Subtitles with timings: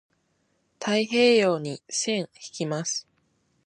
[0.79, 3.07] 太平洋に線引きます。